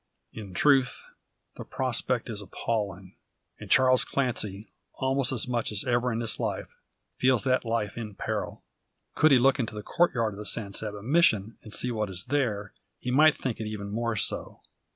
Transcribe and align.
In 0.33 0.55
truth, 0.55 1.03
the 1.57 1.63
prospect 1.63 2.27
is 2.27 2.41
appalling; 2.41 3.17
and 3.59 3.69
Charles 3.69 4.03
Clancy, 4.03 4.71
almost 4.95 5.31
as 5.31 5.47
much 5.47 5.71
as 5.71 5.85
ever 5.85 6.11
in 6.11 6.21
his 6.21 6.39
life, 6.39 6.69
feels 7.17 7.43
that 7.43 7.65
life 7.65 7.99
in 7.99 8.15
peril. 8.15 8.63
Could 9.13 9.29
he 9.29 9.37
look 9.37 9.59
into 9.59 9.75
the 9.75 9.83
courtyard 9.83 10.33
of 10.33 10.39
the 10.39 10.45
San 10.47 10.73
Saba 10.73 11.03
Mission, 11.03 11.59
and 11.61 11.71
see 11.71 11.91
what 11.91 12.09
is 12.09 12.23
there, 12.25 12.73
he 12.97 13.11
might 13.11 13.35
think 13.35 13.59
it 13.59 13.67
even 13.67 13.91
more 13.91 14.15
so. 14.15 14.61